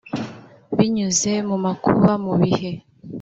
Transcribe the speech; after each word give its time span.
Binyuze 0.77 1.31
mu 1.49 1.57
makuba 1.65 2.11
mu 2.23 2.33
bihe 2.41 2.71